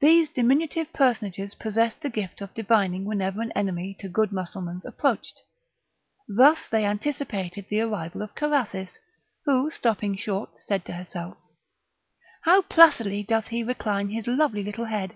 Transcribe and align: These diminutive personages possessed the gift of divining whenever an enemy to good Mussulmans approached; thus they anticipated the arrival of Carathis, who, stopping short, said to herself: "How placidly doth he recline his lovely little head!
These 0.00 0.30
diminutive 0.30 0.92
personages 0.92 1.54
possessed 1.54 2.00
the 2.00 2.10
gift 2.10 2.40
of 2.40 2.52
divining 2.54 3.04
whenever 3.04 3.40
an 3.40 3.52
enemy 3.52 3.94
to 4.00 4.08
good 4.08 4.32
Mussulmans 4.32 4.84
approached; 4.84 5.42
thus 6.26 6.66
they 6.66 6.84
anticipated 6.84 7.66
the 7.70 7.82
arrival 7.82 8.22
of 8.22 8.34
Carathis, 8.34 8.98
who, 9.44 9.70
stopping 9.70 10.16
short, 10.16 10.58
said 10.58 10.84
to 10.86 10.92
herself: 10.94 11.36
"How 12.42 12.62
placidly 12.62 13.22
doth 13.22 13.46
he 13.46 13.62
recline 13.62 14.08
his 14.08 14.26
lovely 14.26 14.64
little 14.64 14.86
head! 14.86 15.14